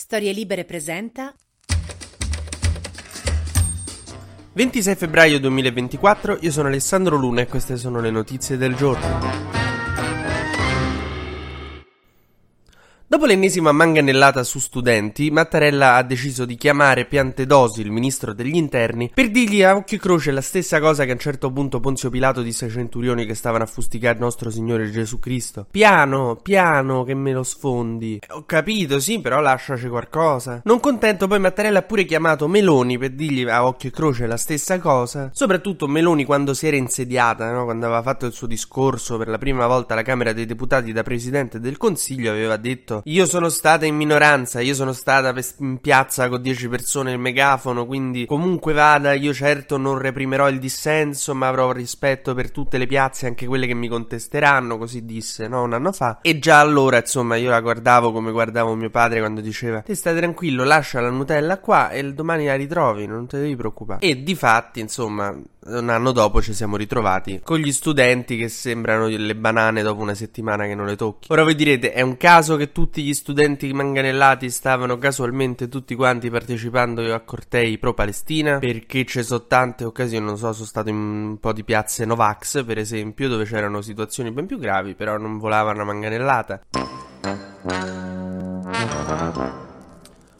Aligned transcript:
Storie 0.00 0.32
Libere 0.32 0.64
presenta 0.64 1.34
26 4.52 4.94
febbraio 4.94 5.40
2024, 5.40 6.38
io 6.42 6.52
sono 6.52 6.68
Alessandro 6.68 7.16
Luna 7.16 7.40
e 7.40 7.48
queste 7.48 7.76
sono 7.76 8.00
le 8.00 8.12
notizie 8.12 8.56
del 8.56 8.76
giorno. 8.76 9.57
Dopo 13.18 13.32
l'ennesima 13.32 13.72
manganellata 13.72 14.44
su 14.44 14.60
studenti, 14.60 15.32
Mattarella 15.32 15.96
ha 15.96 16.04
deciso 16.04 16.44
di 16.44 16.54
chiamare 16.54 17.04
Piantedosi, 17.04 17.80
il 17.80 17.90
ministro 17.90 18.32
degli 18.32 18.54
interni, 18.54 19.10
per 19.12 19.32
dirgli 19.32 19.60
a 19.64 19.74
occhio 19.74 19.96
e 19.96 20.00
croce 20.00 20.30
la 20.30 20.40
stessa 20.40 20.78
cosa 20.78 21.04
che 21.04 21.10
a 21.10 21.14
un 21.14 21.18
certo 21.18 21.50
punto 21.50 21.80
Ponzio 21.80 22.10
Pilato 22.10 22.42
disse 22.42 22.66
ai 22.66 22.70
centurioni 22.70 23.26
che 23.26 23.34
stavano 23.34 23.64
a 23.64 23.66
fustigare 23.66 24.20
nostro 24.20 24.50
Signore 24.50 24.88
Gesù 24.92 25.18
Cristo. 25.18 25.66
Piano, 25.68 26.38
piano, 26.40 27.02
che 27.02 27.14
me 27.14 27.32
lo 27.32 27.42
sfondi. 27.42 28.20
Eh, 28.22 28.32
ho 28.32 28.44
capito, 28.46 29.00
sì, 29.00 29.18
però 29.18 29.40
lasciaci 29.40 29.88
qualcosa. 29.88 30.60
Non 30.62 30.78
contento, 30.78 31.26
poi 31.26 31.40
Mattarella 31.40 31.80
ha 31.80 31.82
pure 31.82 32.04
chiamato 32.04 32.46
Meloni 32.46 32.98
per 32.98 33.10
dirgli 33.10 33.48
a 33.48 33.66
occhio 33.66 33.88
e 33.88 33.92
croce 33.92 34.28
la 34.28 34.36
stessa 34.36 34.78
cosa. 34.78 35.30
Soprattutto 35.32 35.88
Meloni 35.88 36.24
quando 36.24 36.54
si 36.54 36.68
era 36.68 36.76
insediata, 36.76 37.50
no? 37.50 37.64
quando 37.64 37.86
aveva 37.86 38.02
fatto 38.02 38.26
il 38.26 38.32
suo 38.32 38.46
discorso 38.46 39.18
per 39.18 39.26
la 39.26 39.38
prima 39.38 39.66
volta 39.66 39.94
alla 39.94 40.02
Camera 40.02 40.32
dei 40.32 40.46
Deputati 40.46 40.92
da 40.92 41.02
Presidente 41.02 41.58
del 41.58 41.76
Consiglio, 41.78 42.30
aveva 42.30 42.56
detto 42.56 43.02
io 43.08 43.24
sono 43.24 43.48
stata 43.48 43.86
in 43.86 43.96
minoranza, 43.96 44.60
io 44.60 44.74
sono 44.74 44.92
stata 44.92 45.34
in 45.60 45.78
piazza 45.80 46.28
con 46.28 46.42
10 46.42 46.68
persone 46.68 47.12
il 47.12 47.18
megafono, 47.18 47.86
quindi 47.86 48.26
comunque 48.26 48.74
vada, 48.74 49.14
io 49.14 49.32
certo 49.32 49.78
non 49.78 49.96
reprimerò 49.96 50.48
il 50.50 50.58
dissenso, 50.58 51.34
ma 51.34 51.48
avrò 51.48 51.72
rispetto 51.72 52.34
per 52.34 52.50
tutte 52.50 52.76
le 52.76 52.86
piazze, 52.86 53.26
anche 53.26 53.46
quelle 53.46 53.66
che 53.66 53.74
mi 53.74 53.88
contesteranno, 53.88 54.76
così 54.76 55.06
disse, 55.06 55.48
no, 55.48 55.62
un 55.62 55.72
anno 55.72 55.92
fa. 55.92 56.18
E 56.20 56.38
già 56.38 56.60
allora, 56.60 56.98
insomma, 56.98 57.36
io 57.36 57.48
la 57.48 57.60
guardavo 57.60 58.12
come 58.12 58.30
guardavo 58.30 58.74
mio 58.74 58.90
padre 58.90 59.20
quando 59.20 59.40
diceva, 59.40 59.80
te 59.80 59.94
stai 59.94 60.14
tranquillo, 60.14 60.64
lascia 60.64 61.00
la 61.00 61.10
Nutella 61.10 61.58
qua 61.58 61.88
e 61.90 62.12
domani 62.12 62.44
la 62.44 62.56
ritrovi, 62.56 63.06
non 63.06 63.26
te 63.26 63.38
devi 63.38 63.56
preoccupare. 63.56 64.06
E 64.06 64.22
di 64.22 64.34
fatti, 64.34 64.80
insomma, 64.80 65.34
un 65.68 65.88
anno 65.90 66.12
dopo 66.12 66.40
ci 66.40 66.54
siamo 66.54 66.76
ritrovati 66.76 67.40
con 67.42 67.58
gli 67.58 67.72
studenti 67.72 68.36
che 68.36 68.48
sembrano 68.48 69.08
delle 69.08 69.36
banane 69.36 69.82
dopo 69.82 70.00
una 70.00 70.14
settimana 70.14 70.64
che 70.64 70.74
non 70.74 70.86
le 70.86 70.96
tocchi. 70.96 71.28
Ora 71.30 71.42
voi 71.42 71.54
direte, 71.54 71.92
è 71.92 72.00
un 72.00 72.16
caso 72.16 72.56
che 72.56 72.72
tutti 72.72 73.02
gli 73.02 73.12
studenti 73.12 73.72
manganellati 73.72 74.50
stavano 74.50 74.98
casualmente 74.98 75.68
tutti 75.68 75.94
quanti 75.94 76.30
partecipando 76.30 77.12
a 77.12 77.20
cortei 77.20 77.78
pro-Palestina? 77.78 78.58
Perché 78.58 79.04
ci 79.04 79.22
sono 79.22 79.44
tante 79.46 79.84
occasioni, 79.84 80.24
non 80.24 80.36
so, 80.36 80.52
sono 80.52 80.66
stato 80.66 80.88
in 80.88 80.96
un 80.96 81.38
po' 81.38 81.52
di 81.52 81.64
piazze 81.64 82.04
Novax, 82.04 82.64
per 82.64 82.78
esempio, 82.78 83.28
dove 83.28 83.44
c'erano 83.44 83.80
situazioni 83.82 84.30
ben 84.30 84.46
più 84.46 84.58
gravi, 84.58 84.94
però 84.94 85.16
non 85.18 85.38
volavano 85.38 85.82
a 85.82 85.84
manganellata. 85.84 86.62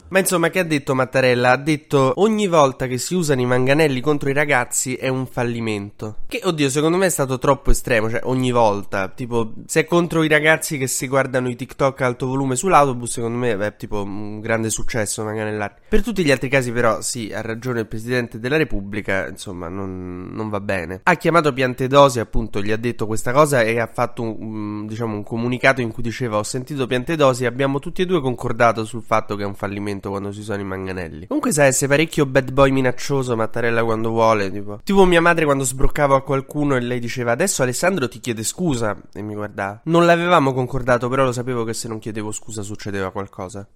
Ma 0.09 0.17
insomma, 0.17 0.49
che 0.49 0.57
ha 0.57 0.63
detto 0.63 0.95
Mattarella? 0.95 1.51
Ha 1.51 1.57
detto 1.57 2.13
ogni 2.17 2.47
volta 2.47 2.87
che 2.87 2.97
si 2.97 3.13
usano 3.13 3.41
i 3.41 3.45
manganelli 3.45 4.01
contro 4.01 4.29
i 4.29 4.33
ragazzi 4.33 4.95
è 4.95 5.07
un 5.07 5.27
fallimento. 5.27 6.17
Che, 6.27 6.41
oddio, 6.43 6.67
secondo 6.69 6.97
me 6.97 7.05
è 7.05 7.09
stato 7.09 7.37
troppo 7.37 7.69
estremo, 7.69 8.09
cioè 8.09 8.21
ogni 8.23 8.51
volta. 8.51 9.09
Tipo, 9.09 9.53
se 9.67 9.81
è 9.81 9.85
contro 9.85 10.23
i 10.23 10.27
ragazzi 10.27 10.79
che 10.79 10.87
si 10.87 11.07
guardano 11.07 11.47
i 11.47 11.55
TikTok 11.55 12.01
a 12.01 12.07
alto 12.07 12.25
volume 12.25 12.55
sull'autobus, 12.55 13.11
secondo 13.11 13.37
me 13.37 13.55
è 13.55 13.75
tipo 13.75 14.01
un 14.01 14.39
grande 14.39 14.71
successo 14.71 15.23
manganellare. 15.23 15.75
Per 15.89 16.01
tutti 16.01 16.23
gli 16.23 16.31
altri 16.31 16.49
casi 16.49 16.71
però, 16.71 17.01
sì, 17.01 17.31
ha 17.31 17.41
ragione 17.41 17.81
il 17.81 17.87
Presidente 17.87 18.39
della 18.39 18.57
Repubblica, 18.57 19.27
insomma, 19.27 19.67
non, 19.67 20.29
non 20.31 20.49
va 20.49 20.59
bene. 20.59 21.01
Ha 21.03 21.15
chiamato 21.17 21.53
Piantedosi, 21.53 22.19
appunto, 22.19 22.63
gli 22.63 22.71
ha 22.71 22.77
detto 22.77 23.05
questa 23.05 23.31
cosa 23.31 23.61
e 23.61 23.79
ha 23.79 23.89
fatto 23.91 24.23
un, 24.23 24.87
diciamo, 24.87 25.13
un 25.13 25.23
comunicato 25.23 25.81
in 25.81 25.91
cui 25.91 26.01
diceva 26.01 26.37
ho 26.37 26.43
sentito 26.43 26.87
Piantedosi 26.87 27.45
abbiamo 27.45 27.77
tutti 27.77 28.01
e 28.01 28.05
due 28.07 28.21
concordato 28.21 28.85
sul 28.85 29.03
fatto 29.03 29.35
che 29.35 29.43
è 29.43 29.45
un 29.45 29.53
fallimento 29.53 29.98
quando 30.07 30.31
si 30.31 30.39
usano 30.39 30.61
i 30.61 30.63
manganelli. 30.63 31.27
Comunque 31.27 31.51
sa 31.51 31.65
essere 31.65 31.87
parecchio 31.87 32.25
bad 32.25 32.53
boy 32.53 32.71
minaccioso 32.71 33.35
Mattarella 33.35 33.83
quando 33.83 34.09
vuole, 34.11 34.49
tipo. 34.49 34.79
Tipo 34.83 35.03
mia 35.03 35.19
madre 35.19 35.43
quando 35.43 35.65
sbroccavo 35.65 36.15
a 36.15 36.21
qualcuno 36.21 36.77
e 36.77 36.79
lei 36.79 36.99
diceva 36.99 37.33
adesso 37.33 37.63
Alessandro 37.63 38.07
ti 38.07 38.21
chiede 38.21 38.43
scusa 38.43 38.95
e 39.13 39.21
mi 39.21 39.33
guardava. 39.33 39.81
Non 39.83 40.05
l'avevamo 40.05 40.53
concordato, 40.53 41.09
però 41.09 41.25
lo 41.25 41.33
sapevo 41.33 41.65
che 41.65 41.73
se 41.73 41.89
non 41.89 41.99
chiedevo 41.99 42.31
scusa 42.31 42.61
succedeva 42.61 43.11
qualcosa. 43.11 43.67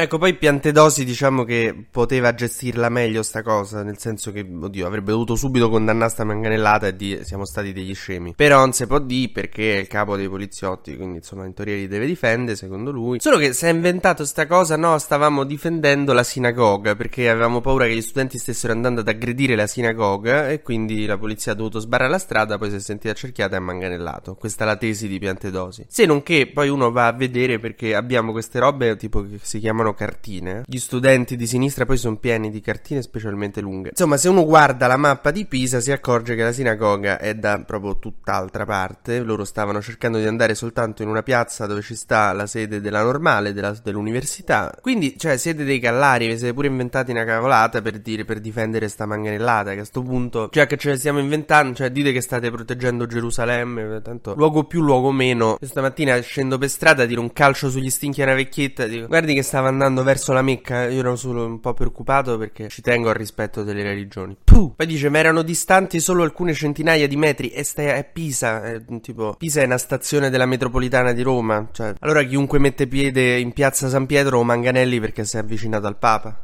Ecco, 0.00 0.16
poi 0.16 0.36
Piantedosi 0.36 1.04
diciamo 1.04 1.42
che 1.42 1.74
poteva 1.90 2.32
gestirla 2.32 2.88
meglio 2.88 3.24
sta 3.24 3.42
cosa, 3.42 3.82
nel 3.82 3.98
senso 3.98 4.30
che, 4.30 4.46
oddio, 4.48 4.86
avrebbe 4.86 5.10
dovuto 5.10 5.34
subito 5.34 5.68
condannare 5.68 6.08
sta 6.08 6.22
manganellata 6.22 6.86
e 6.86 6.94
dire 6.94 7.24
siamo 7.24 7.44
stati 7.44 7.72
degli 7.72 7.92
scemi. 7.96 8.32
Però 8.36 8.60
non 8.60 8.72
si 8.72 8.86
può 8.86 9.00
dire 9.00 9.32
perché 9.32 9.74
è 9.74 9.80
il 9.80 9.88
capo 9.88 10.14
dei 10.14 10.28
poliziotti, 10.28 10.94
quindi 10.94 11.16
insomma 11.16 11.46
in 11.46 11.52
teoria 11.52 11.74
li 11.74 11.88
deve 11.88 12.06
difendere, 12.06 12.56
secondo 12.56 12.92
lui. 12.92 13.18
Solo 13.18 13.38
che 13.38 13.52
si 13.52 13.64
è 13.66 13.70
inventato 13.70 14.24
sta 14.24 14.46
cosa, 14.46 14.76
no, 14.76 14.96
stavamo 14.98 15.42
difendendo 15.42 16.12
la 16.12 16.22
sinagoga, 16.22 16.94
perché 16.94 17.28
avevamo 17.28 17.60
paura 17.60 17.86
che 17.86 17.96
gli 17.96 18.00
studenti 18.00 18.38
stessero 18.38 18.72
andando 18.72 19.00
ad 19.00 19.08
aggredire 19.08 19.56
la 19.56 19.66
sinagoga 19.66 20.48
e 20.48 20.62
quindi 20.62 21.06
la 21.06 21.18
polizia 21.18 21.50
ha 21.50 21.54
dovuto 21.56 21.80
sbarrare 21.80 22.10
la 22.12 22.18
strada, 22.18 22.56
poi 22.56 22.70
si 22.70 22.76
è 22.76 22.80
sentita 22.80 23.14
cerchiata 23.14 23.56
e 23.56 23.58
ha 23.58 23.62
manganellato. 23.62 24.36
Questa 24.36 24.62
è 24.62 24.66
la 24.68 24.76
tesi 24.76 25.08
di 25.08 25.18
Piantedosi. 25.18 25.86
Se 25.88 26.06
non 26.06 26.22
che 26.22 26.48
poi 26.54 26.68
uno 26.68 26.92
va 26.92 27.08
a 27.08 27.12
vedere 27.12 27.58
perché 27.58 27.96
abbiamo 27.96 28.30
queste 28.30 28.60
robe 28.60 28.94
tipo 28.94 29.22
che 29.22 29.40
si 29.42 29.58
chiamano 29.58 29.86
chiamano 29.88 29.94
cartine. 29.94 30.62
Gli 30.66 30.78
studenti 30.78 31.36
di 31.36 31.46
sinistra 31.46 31.86
poi 31.86 31.96
sono 31.96 32.16
pieni 32.16 32.50
di 32.50 32.60
cartine 32.60 33.02
specialmente 33.02 33.60
lunghe. 33.60 33.90
Insomma, 33.90 34.16
se 34.16 34.28
uno 34.28 34.44
guarda 34.44 34.86
la 34.86 34.96
mappa 34.96 35.30
di 35.30 35.46
Pisa 35.46 35.80
si 35.80 35.92
accorge 35.92 36.34
che 36.34 36.42
la 36.42 36.52
sinagoga 36.52 37.18
è 37.18 37.34
da 37.34 37.62
proprio 37.64 37.98
tutt'altra 37.98 38.64
parte. 38.64 39.20
Loro 39.20 39.44
stavano 39.44 39.80
cercando 39.80 40.18
di 40.18 40.26
andare 40.26 40.54
soltanto 40.54 41.02
in 41.02 41.08
una 41.08 41.22
piazza 41.22 41.66
dove 41.66 41.82
ci 41.82 41.94
sta 41.94 42.32
la 42.32 42.46
sede 42.46 42.80
della 42.80 43.02
normale, 43.02 43.52
della, 43.52 43.76
dell'università. 43.82 44.74
Quindi, 44.80 45.16
cioè, 45.18 45.36
siete 45.36 45.64
dei 45.64 45.78
callari, 45.78 46.26
vi 46.26 46.36
siete 46.36 46.54
pure 46.54 46.68
inventati 46.68 47.10
una 47.10 47.24
cavolata 47.24 47.80
per 47.80 47.98
dire, 47.98 48.24
per 48.24 48.40
difendere 48.40 48.88
sta 48.88 49.06
manganellata, 49.06 49.74
che 49.74 49.80
a 49.80 49.84
sto 49.84 50.02
punto, 50.02 50.48
cioè 50.50 50.66
che 50.66 50.76
ce 50.76 50.90
ne 50.90 50.96
stiamo 50.96 51.18
inventando, 51.18 51.74
cioè 51.74 51.90
dite 51.90 52.12
che 52.12 52.20
state 52.20 52.50
proteggendo 52.50 53.06
Gerusalemme, 53.06 54.00
tanto 54.02 54.34
luogo 54.34 54.64
più, 54.64 54.82
luogo 54.82 55.10
meno. 55.10 55.56
Stamattina 55.60 56.18
scendo 56.20 56.58
per 56.58 56.68
strada, 56.68 57.06
tiro 57.06 57.20
un 57.20 57.32
calcio 57.32 57.70
sugli 57.70 57.90
stinchi 57.90 58.20
a 58.20 58.24
una 58.24 58.34
vecchietta, 58.34 58.86
dico, 58.86 59.06
guardi 59.06 59.34
che 59.34 59.42
stava 59.42 59.68
andando 59.68 59.77
verso 60.02 60.32
la 60.32 60.42
Mecca, 60.42 60.88
io 60.88 61.00
ero 61.00 61.16
solo 61.16 61.44
un 61.44 61.60
po' 61.60 61.74
preoccupato 61.74 62.36
perché 62.38 62.68
ci 62.68 62.82
tengo 62.82 63.08
al 63.08 63.14
rispetto 63.14 63.62
delle 63.62 63.82
religioni. 63.82 64.36
Puh! 64.42 64.74
Poi 64.76 64.86
dice, 64.86 65.08
ma 65.08 65.18
erano 65.18 65.42
distanti 65.42 66.00
solo 66.00 66.22
alcune 66.22 66.52
centinaia 66.52 67.06
di 67.06 67.16
metri 67.16 67.50
e 67.50 67.64
stai 67.64 67.90
a 67.90 68.02
Pisa, 68.04 68.62
è, 68.62 68.82
tipo, 69.00 69.34
Pisa 69.38 69.60
è 69.60 69.64
una 69.64 69.78
stazione 69.78 70.30
della 70.30 70.46
metropolitana 70.46 71.12
di 71.12 71.22
Roma, 71.22 71.68
cioè, 71.72 71.94
allora 72.00 72.22
chiunque 72.22 72.58
mette 72.58 72.86
piede 72.86 73.38
in 73.38 73.52
piazza 73.52 73.88
San 73.88 74.06
Pietro 74.06 74.38
o 74.38 74.44
Manganelli 74.44 75.00
perché 75.00 75.24
si 75.24 75.36
è 75.36 75.40
avvicinato 75.40 75.86
al 75.86 75.96
Papa. 75.96 76.40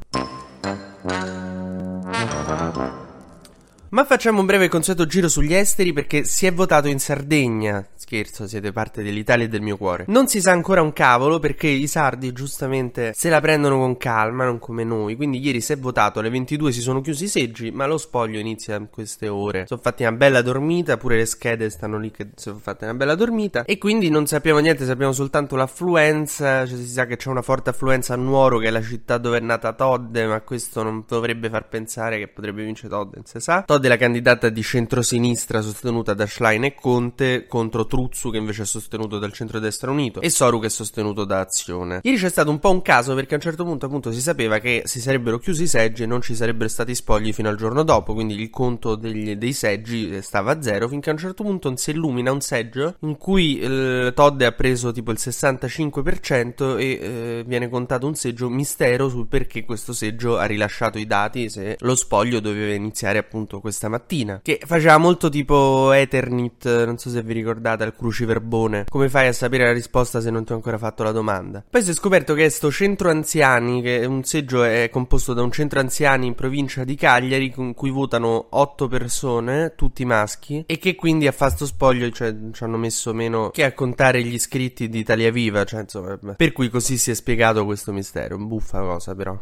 Ma 3.95 4.05
facciamo 4.05 4.41
un 4.41 4.47
breve 4.47 4.67
consueto 4.67 5.07
giro 5.07 5.29
sugli 5.29 5.55
esteri 5.55 5.93
perché 5.93 6.25
si 6.25 6.47
è 6.47 6.53
votato 6.53 6.89
in 6.89 6.99
Sardegna. 6.99 7.87
Scherzo, 7.95 8.49
siete 8.49 8.73
parte 8.73 9.05
dell'Italia 9.05 9.45
e 9.45 9.49
del 9.49 9.63
mio 9.63 9.77
cuore. 9.77 10.05
Non 10.09 10.27
si 10.27 10.41
sa 10.41 10.51
ancora 10.51 10.83
un 10.83 10.93
cavolo 10.93 11.39
perché 11.39 11.69
i 11.69 11.87
sardi 11.87 12.33
giustamente 12.33 13.13
se 13.15 13.29
la 13.29 13.41
prendono 13.41 13.79
con 13.79 13.97
calma, 13.97 14.47
non 14.47 14.59
come 14.59 14.83
noi. 14.83 15.15
Quindi 15.15 15.39
ieri 15.39 15.61
si 15.61 15.75
è 15.75 15.79
votato, 15.79 16.19
alle 16.19 16.29
22 16.29 16.73
si 16.73 16.81
sono 16.81 17.01
chiusi 17.03 17.27
i 17.27 17.29
seggi, 17.29 17.71
ma 17.71 17.87
lo 17.87 17.97
spoglio 17.97 18.41
inizia 18.41 18.75
in 18.75 18.91
queste 18.91 19.29
ore. 19.29 19.67
Sono 19.69 19.81
fatti 19.81 20.03
una 20.03 20.11
bella 20.11 20.43
dormita, 20.43 20.97
pure 20.97 21.17
le 21.17 21.25
schede 21.25 21.71
stanno 21.71 21.97
lì 21.97 22.11
che 22.11 22.31
sono 22.35 22.59
fatte 22.61 22.87
una 22.87 22.95
bella 22.95 23.15
dormita. 23.15 23.63
E 23.63 23.79
quindi 23.79 24.11
non 24.11 24.27
sappiamo 24.27 24.59
niente, 24.59 24.87
sappiamo 24.87 25.13
soltanto 25.13 25.55
l'affluenza. 25.55 26.67
Cioè 26.67 26.77
si 26.77 26.89
sa 26.89 27.07
che 27.07 27.17
c'è 27.17 27.29
una 27.29 27.43
forte 27.43 27.71
affluenza 27.71 28.15
a 28.15 28.17
Nuoro, 28.17 28.59
che 28.59 28.67
è 28.67 28.71
la 28.71 28.83
città 28.83 29.19
dove 29.19 29.39
è 29.39 29.41
nata 29.41 29.73
Todd, 29.73 30.19
ma 30.19 30.41
questo 30.41 30.83
non 30.83 31.05
dovrebbe 31.07 31.49
far 31.49 31.69
pensare 31.69 32.19
che 32.19 32.27
potrebbe 32.27 32.65
vincere 32.65 32.89
Todd, 32.89 33.15
si 33.23 33.39
sa. 33.39 33.63
Todd 33.63 33.83
della 33.85 33.99
candidata 33.99 34.49
di 34.49 34.63
centrosinistra 34.63 35.61
sostenuta 35.61 36.15
da 36.15 36.27
Schlein 36.27 36.65
e 36.65 36.75
Conte 36.75 37.45
contro 37.47 37.85
Truzzu 37.85 38.31
che 38.31 38.39
invece 38.39 38.63
è 38.63 38.65
sostenuto 38.65 39.19
dal 39.19 39.31
centrodestra 39.31 39.91
unito 39.91 40.23
e 40.23 40.31
Soru 40.31 40.59
che 40.59 40.69
è 40.69 40.71
sostenuto 40.71 41.27
da 41.27 41.41
Azione. 41.41 42.01
Ieri 42.03 42.17
c'è 42.17 42.31
stato 42.31 42.49
un 42.49 42.61
po' 42.61 42.71
un 42.71 42.81
caso 42.81 43.15
perché 43.15 43.35
a 43.35 43.37
un 43.37 43.43
certo 43.43 43.63
punto 43.63 43.85
appunto 43.85 44.11
si 44.11 44.23
sapeva 44.23 44.59
che 44.59 44.85
si 44.87 45.03
sarebbero 45.03 45.39
chiusi 45.39 45.65
i 45.65 45.67
seggi 45.67 46.05
e 46.05 46.07
non 46.07 46.23
ci 46.23 46.35
sarebbero 46.35 46.71
stati 46.71 46.95
spogli 46.95 47.35
fino 47.35 47.51
al 47.51 47.57
giorno 47.57 47.83
dopo, 47.83 48.15
quindi 48.15 48.41
il 48.41 48.49
conto 48.49 48.95
degli, 48.95 49.37
dei 49.37 49.53
seggi 49.53 50.23
stava 50.23 50.53
a 50.53 50.63
zero 50.63 50.89
finché 50.89 51.11
a 51.11 51.13
un 51.13 51.19
certo 51.19 51.43
punto 51.43 51.77
si 51.77 51.91
illumina 51.91 52.33
un 52.33 52.41
seggio 52.41 52.97
in 53.01 53.19
cui 53.19 53.59
eh, 53.59 54.13
Todd 54.15 54.41
ha 54.41 54.53
preso 54.53 54.93
tipo 54.93 55.11
il 55.11 55.19
65% 55.21 56.79
e 56.79 56.85
eh, 56.85 57.45
viene 57.47 57.69
contato 57.69 58.07
un 58.07 58.15
seggio 58.15 58.49
mistero 58.49 59.11
sul 59.11 59.27
perché 59.27 59.67
questo 59.67 59.93
seggio 59.93 60.39
ha 60.39 60.47
rilasciato 60.47 60.97
i 60.97 61.07
dati 61.07 61.51
se 61.51 61.77
lo 61.81 61.95
spoglio 61.95 62.41
doveva 62.41 62.73
iniziare 62.73 63.19
appunto 63.19 63.61
questa 63.75 63.89
mattina. 63.89 64.41
Che 64.43 64.61
faceva 64.65 64.97
molto 64.99 65.29
tipo 65.29 65.93
Eternit, 65.93 66.85
non 66.85 66.97
so 66.97 67.11
se 67.11 67.23
vi 67.23 67.33
ricordate, 67.33 67.83
al 67.83 67.95
cruciverbone. 67.95 68.87
Come 68.89 69.09
fai 69.09 69.27
a 69.27 69.33
sapere 69.33 69.65
la 69.65 69.73
risposta 69.73 70.21
se 70.21 70.31
non 70.31 70.45
ti 70.45 70.53
ho 70.53 70.55
ancora 70.55 70.79
fatto 70.79 71.03
la 71.03 71.11
domanda? 71.11 71.65
Poi 71.69 71.83
si 71.83 71.91
è 71.91 71.95
scoperto 71.95 72.35
che 72.35 72.49
sto 72.51 72.71
centro 72.71 73.11
anziani, 73.11 73.83
che 73.83 74.01
è 74.01 74.05
un 74.05 74.23
seggio 74.23 74.63
è 74.63 74.89
composto 74.91 75.35
da 75.35 75.43
un 75.43 75.51
centro 75.51 75.81
anziani 75.81 76.27
in 76.27 76.35
provincia 76.35 76.85
di 76.85 76.95
Cagliari 76.95 77.51
con 77.51 77.75
cui 77.75 77.91
votano 77.91 78.47
8 78.51 78.87
persone, 78.87 79.75
tutti 79.77 80.05
maschi, 80.05 80.63
e 80.67 80.79
che 80.79 80.95
quindi 80.95 81.27
a 81.27 81.33
fatto 81.33 81.67
spoglio 81.67 82.09
cioè, 82.11 82.35
ci 82.53 82.63
hanno 82.63 82.77
messo 82.77 83.13
meno 83.13 83.51
che 83.51 83.65
a 83.65 83.73
contare 83.73 84.23
gli 84.23 84.35
iscritti 84.35 84.89
di 84.89 85.01
Italia 85.01 85.33
Viva, 85.33 85.65
cioè 85.65 85.81
insomma, 85.81 86.17
per 86.37 86.53
cui 86.53 86.69
così 86.69 86.97
si 86.97 87.11
è 87.11 87.15
spiegato 87.15 87.65
questo 87.65 87.93
mistero, 87.93 88.39
buffa 88.39 88.81
cosa 88.81 89.15
però. 89.15 89.39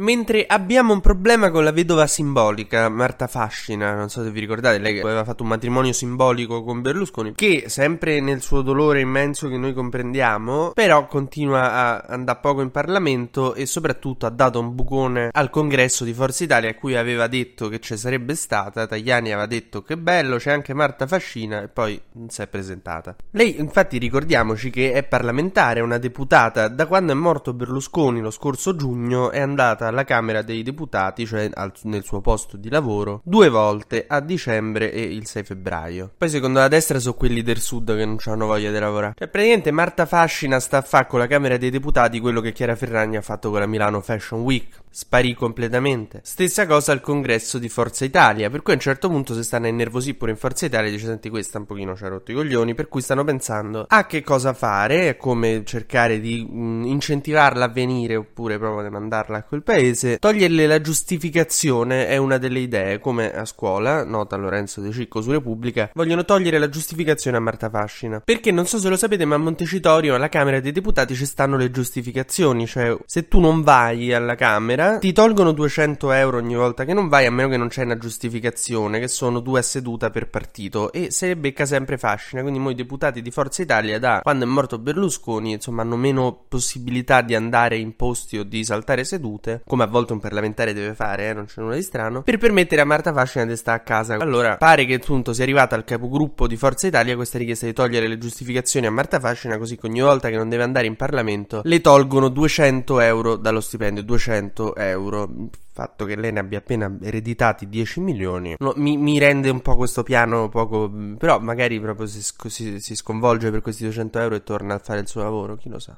Mentre 0.00 0.46
abbiamo 0.46 0.94
un 0.94 1.02
problema 1.02 1.50
con 1.50 1.62
la 1.62 1.72
vedova 1.72 2.06
simbolica, 2.06 2.88
Marta 2.88 3.26
Fascina, 3.26 3.94
non 3.94 4.08
so 4.08 4.22
se 4.22 4.30
vi 4.30 4.40
ricordate, 4.40 4.78
lei 4.78 4.94
che 4.94 5.02
aveva 5.02 5.24
fatto 5.24 5.42
un 5.42 5.50
matrimonio 5.50 5.92
simbolico 5.92 6.64
con 6.64 6.80
Berlusconi, 6.80 7.34
che 7.34 7.64
sempre 7.66 8.18
nel 8.20 8.40
suo 8.40 8.62
dolore 8.62 9.00
immenso 9.00 9.46
che 9.48 9.58
noi 9.58 9.74
comprendiamo, 9.74 10.70
però 10.70 11.06
continua 11.06 11.72
a 11.72 12.04
andare 12.08 12.38
poco 12.40 12.62
in 12.62 12.70
Parlamento 12.70 13.52
e 13.52 13.66
soprattutto 13.66 14.24
ha 14.24 14.30
dato 14.30 14.58
un 14.58 14.74
bucone 14.74 15.28
al 15.32 15.50
congresso 15.50 16.04
di 16.04 16.14
Forza 16.14 16.44
Italia 16.44 16.70
a 16.70 16.74
cui 16.74 16.96
aveva 16.96 17.26
detto 17.26 17.68
che 17.68 17.78
ci 17.78 17.94
sarebbe 17.98 18.34
stata, 18.36 18.86
Tagliani 18.86 19.32
aveva 19.32 19.46
detto 19.46 19.82
che 19.82 19.98
bello, 19.98 20.38
c'è 20.38 20.50
anche 20.50 20.72
Marta 20.72 21.06
Fascina 21.06 21.60
e 21.60 21.68
poi 21.68 22.00
non 22.12 22.30
si 22.30 22.40
è 22.40 22.46
presentata. 22.46 23.14
Lei 23.32 23.60
infatti 23.60 23.98
ricordiamoci 23.98 24.70
che 24.70 24.92
è 24.92 25.02
parlamentare, 25.02 25.80
una 25.80 25.98
deputata, 25.98 26.68
da 26.68 26.86
quando 26.86 27.12
è 27.12 27.14
morto 27.14 27.52
Berlusconi 27.52 28.20
lo 28.20 28.30
scorso 28.30 28.74
giugno 28.74 29.30
è 29.30 29.40
andata 29.40 29.88
alla 29.90 30.04
Camera 30.04 30.42
dei 30.42 30.62
Deputati, 30.62 31.26
cioè 31.26 31.50
al, 31.52 31.72
nel 31.82 32.02
suo 32.04 32.20
posto 32.20 32.56
di 32.56 32.70
lavoro, 32.70 33.20
due 33.24 33.48
volte 33.48 34.06
a 34.08 34.20
dicembre 34.20 34.92
e 34.92 35.02
il 35.02 35.26
6 35.26 35.42
febbraio. 35.44 36.12
Poi 36.16 36.28
secondo 36.28 36.58
la 36.58 36.68
destra 36.68 36.98
sono 36.98 37.14
quelli 37.14 37.42
del 37.42 37.58
sud 37.58 37.94
che 37.96 38.04
non 38.04 38.16
hanno 38.24 38.46
voglia 38.46 38.70
di 38.70 38.78
lavorare. 38.78 39.14
Cioè 39.16 39.28
praticamente 39.28 39.70
Marta 39.70 40.06
Fascina 40.06 40.58
sta 40.60 40.78
a 40.78 40.82
fare 40.82 41.06
con 41.06 41.18
la 41.18 41.26
Camera 41.26 41.56
dei 41.56 41.70
Deputati 41.70 42.20
quello 42.20 42.40
che 42.40 42.52
Chiara 42.52 42.76
Ferragni 42.76 43.16
ha 43.16 43.22
fatto 43.22 43.50
con 43.50 43.60
la 43.60 43.66
Milano 43.66 44.00
Fashion 44.00 44.40
Week. 44.40 44.78
Sparì 44.92 45.34
completamente. 45.34 46.20
Stessa 46.24 46.66
cosa 46.66 46.90
al 46.92 47.00
congresso 47.00 47.58
di 47.58 47.68
Forza 47.68 48.04
Italia, 48.04 48.50
per 48.50 48.62
cui 48.62 48.72
a 48.72 48.76
un 48.76 48.82
certo 48.82 49.08
punto 49.08 49.34
si 49.34 49.44
stanno 49.44 49.66
a 49.66 49.68
innervosire 49.68 50.16
pure 50.16 50.32
in 50.32 50.36
Forza 50.36 50.66
Italia 50.66 50.90
dice 50.90 51.06
senti 51.06 51.30
questa 51.30 51.58
un 51.58 51.66
pochino 51.66 51.96
ci 51.96 52.04
ha 52.04 52.08
rotto 52.08 52.32
i 52.32 52.34
coglioni, 52.34 52.74
per 52.74 52.88
cui 52.88 53.00
stanno 53.00 53.24
pensando 53.24 53.86
a 53.88 54.06
che 54.06 54.22
cosa 54.22 54.52
fare, 54.52 55.16
come 55.16 55.62
cercare 55.64 56.20
di 56.20 56.44
mh, 56.44 56.84
incentivarla 56.86 57.64
a 57.64 57.68
venire 57.68 58.16
oppure 58.16 58.58
proprio 58.58 58.82
di 58.82 58.90
mandarla 58.90 59.38
a 59.38 59.42
quel 59.44 59.62
paese 59.62 59.79
paese, 59.80 60.18
toglierle 60.18 60.66
la 60.66 60.80
giustificazione 60.80 62.06
è 62.06 62.18
una 62.18 62.36
delle 62.36 62.58
idee, 62.58 62.98
come 62.98 63.32
a 63.32 63.44
scuola, 63.46 64.04
nota 64.04 64.36
Lorenzo 64.36 64.80
De 64.80 64.92
Cicco 64.92 65.22
su 65.22 65.30
Repubblica, 65.30 65.90
vogliono 65.94 66.24
togliere 66.24 66.58
la 66.58 66.68
giustificazione 66.68 67.38
a 67.38 67.40
Marta 67.40 67.70
Fascina. 67.70 68.20
Perché 68.20 68.52
non 68.52 68.66
so 68.66 68.78
se 68.78 68.88
lo 68.88 68.96
sapete, 68.96 69.24
ma 69.24 69.36
a 69.36 69.38
Montecitorio, 69.38 70.14
alla 70.14 70.28
Camera 70.28 70.60
dei 70.60 70.72
Deputati, 70.72 71.14
ci 71.14 71.24
stanno 71.24 71.56
le 71.56 71.70
giustificazioni, 71.70 72.66
cioè 72.66 72.96
se 73.06 73.26
tu 73.26 73.40
non 73.40 73.62
vai 73.62 74.12
alla 74.12 74.34
Camera, 74.34 74.98
ti 74.98 75.12
tolgono 75.12 75.52
200 75.52 76.12
euro 76.12 76.36
ogni 76.36 76.54
volta 76.54 76.84
che 76.84 76.92
non 76.92 77.08
vai, 77.08 77.24
a 77.26 77.30
meno 77.30 77.48
che 77.48 77.56
non 77.56 77.68
c'è 77.68 77.84
una 77.84 77.96
giustificazione, 77.96 79.00
che 79.00 79.08
sono 79.08 79.40
due 79.40 79.60
a 79.60 79.62
seduta 79.62 80.10
per 80.10 80.28
partito, 80.28 80.92
e 80.92 81.10
se 81.10 81.34
becca 81.36 81.64
sempre 81.64 81.96
Fascina, 81.96 82.42
quindi 82.42 82.58
mo 82.58 82.70
i 82.70 82.74
deputati 82.74 83.22
di 83.22 83.30
Forza 83.30 83.62
Italia, 83.62 83.98
da 83.98 84.20
quando 84.22 84.44
è 84.44 84.48
morto 84.48 84.78
Berlusconi, 84.78 85.52
insomma, 85.52 85.82
hanno 85.82 85.96
meno 85.96 86.44
possibilità 86.48 87.22
di 87.22 87.34
andare 87.34 87.78
in 87.78 87.96
posti 87.96 88.38
o 88.38 88.44
di 88.44 88.62
saltare 88.64 89.04
sedute, 89.04 89.62
come 89.70 89.84
a 89.84 89.86
volte 89.86 90.12
un 90.12 90.18
parlamentare 90.18 90.72
deve 90.72 90.94
fare, 90.94 91.28
eh, 91.28 91.32
non 91.32 91.44
c'è 91.44 91.60
nulla 91.60 91.76
di 91.76 91.82
strano, 91.82 92.22
per 92.22 92.38
permettere 92.38 92.80
a 92.80 92.84
Marta 92.84 93.12
Fascina 93.12 93.46
di 93.46 93.54
stare 93.54 93.78
a 93.78 93.82
casa. 93.82 94.16
Allora, 94.16 94.56
pare 94.56 94.84
che 94.84 94.94
appunto 94.94 95.32
sia 95.32 95.44
arrivata 95.44 95.76
al 95.76 95.84
capogruppo 95.84 96.48
di 96.48 96.56
Forza 96.56 96.88
Italia 96.88 97.14
questa 97.14 97.38
richiesta 97.38 97.66
di 97.66 97.72
togliere 97.72 98.08
le 98.08 98.18
giustificazioni 98.18 98.86
a 98.86 98.90
Marta 98.90 99.20
Fascina, 99.20 99.58
così 99.58 99.78
che 99.78 99.86
ogni 99.86 100.00
volta 100.00 100.28
che 100.28 100.34
non 100.36 100.48
deve 100.48 100.64
andare 100.64 100.88
in 100.88 100.96
Parlamento 100.96 101.60
le 101.62 101.80
tolgono 101.80 102.30
200 102.30 102.98
euro 102.98 103.36
dallo 103.36 103.60
stipendio, 103.60 104.02
200 104.02 104.74
euro 104.74 105.30
fatto 105.72 106.04
che 106.04 106.16
lei 106.16 106.32
ne 106.32 106.40
abbia 106.40 106.58
appena 106.58 106.92
ereditati 107.00 107.68
10 107.68 108.00
milioni 108.00 108.56
no, 108.58 108.72
mi, 108.74 108.96
mi, 108.96 109.20
rende 109.20 109.50
un 109.50 109.60
po' 109.60 109.76
questo 109.76 110.02
piano 110.02 110.48
poco 110.48 110.90
però 111.16 111.38
magari 111.38 111.80
proprio 111.80 112.06
si, 112.06 112.20
si, 112.48 112.80
si 112.80 112.96
sconvolge 112.96 113.52
per 113.52 113.62
questi 113.62 113.84
200 113.84 114.18
euro 114.18 114.34
e 114.34 114.42
torna 114.42 114.74
a 114.74 114.78
fare 114.78 114.98
il 114.98 115.06
suo 115.06 115.22
lavoro 115.22 115.54
chi 115.56 115.68
lo 115.68 115.78
sa 115.78 115.96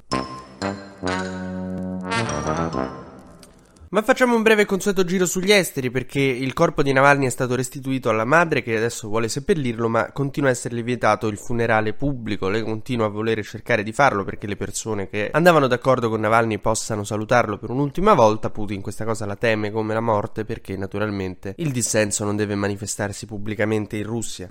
ma 3.92 4.00
facciamo 4.00 4.34
un 4.34 4.42
breve 4.42 4.64
consueto 4.64 5.04
giro 5.04 5.26
sugli 5.26 5.52
esteri 5.52 5.90
perché 5.90 6.18
il 6.18 6.54
corpo 6.54 6.82
di 6.82 6.94
Navalny 6.94 7.26
è 7.26 7.30
stato 7.30 7.54
restituito 7.54 8.08
alla 8.08 8.24
madre 8.24 8.62
che 8.62 8.74
adesso 8.74 9.08
vuole 9.08 9.28
seppellirlo 9.28 9.86
ma 9.86 10.12
continua 10.12 10.48
a 10.48 10.52
esserle 10.52 10.82
vietato 10.82 11.26
il 11.26 11.36
funerale 11.36 11.92
pubblico, 11.92 12.48
lei 12.48 12.62
continua 12.62 13.04
a 13.06 13.10
volere 13.10 13.42
cercare 13.42 13.82
di 13.82 13.92
farlo 13.92 14.24
perché 14.24 14.46
le 14.46 14.56
persone 14.56 15.10
che 15.10 15.28
andavano 15.30 15.66
d'accordo 15.66 16.08
con 16.08 16.20
Navalny 16.20 16.58
possano 16.58 17.04
salutarlo 17.04 17.58
per 17.58 17.68
un'ultima 17.68 18.14
volta, 18.14 18.48
Putin 18.48 18.80
questa 18.80 19.04
cosa 19.04 19.26
la 19.26 19.36
teme 19.36 19.70
come 19.70 19.92
la 19.92 20.00
morte 20.00 20.46
perché 20.46 20.74
naturalmente 20.78 21.52
il 21.58 21.70
dissenso 21.70 22.24
non 22.24 22.34
deve 22.34 22.54
manifestarsi 22.54 23.26
pubblicamente 23.26 23.98
in 23.98 24.04
Russia. 24.04 24.48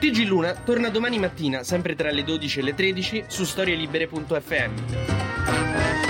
TG 0.00 0.26
Luna 0.26 0.54
torna 0.54 0.88
domani 0.88 1.18
mattina, 1.18 1.62
sempre 1.62 1.94
tra 1.94 2.10
le 2.10 2.24
12 2.24 2.60
e 2.60 2.62
le 2.62 2.74
13, 2.74 3.24
su 3.26 3.44
storielibere.fm. 3.44 6.09